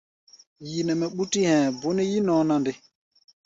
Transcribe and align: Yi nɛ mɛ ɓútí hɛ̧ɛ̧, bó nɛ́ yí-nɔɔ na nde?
Yi 0.69 0.79
nɛ 0.85 0.93
mɛ 0.99 1.05
ɓútí 1.15 1.39
hɛ̧ɛ̧, 1.49 1.67
bó 1.79 1.87
nɛ́ 1.95 2.07
yí-nɔɔ 2.11 2.41
na 2.47 2.55
nde? 2.61 2.71